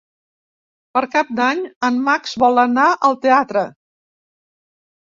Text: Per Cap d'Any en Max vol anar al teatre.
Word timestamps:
Per 0.97 1.03
Cap 1.17 1.29
d'Any 1.41 1.61
en 1.91 2.01
Max 2.09 2.35
vol 2.45 2.63
anar 2.65 2.87
al 3.11 3.21
teatre. 3.29 3.69